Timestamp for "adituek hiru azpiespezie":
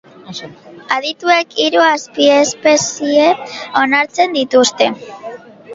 0.95-3.29